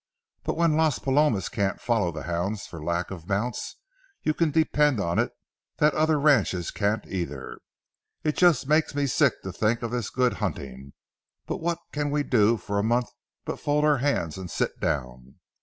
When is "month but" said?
12.83-13.59